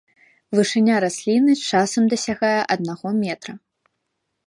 Вышыня 0.59 0.95
расліны 1.05 1.53
часам 1.69 2.03
дасягае 2.17 2.57
аднаго 2.77 3.07
метра. 3.23 3.53